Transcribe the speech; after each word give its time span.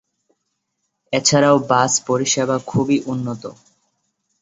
এছাড়াও 1.13 1.57
বাস 1.69 1.91
পরিষেবা 2.07 2.55
খুবই 2.67 2.97
উন্নত। 3.05 3.43